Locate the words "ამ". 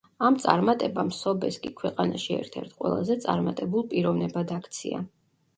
0.27-0.35